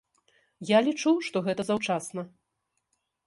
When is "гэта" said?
1.47-1.61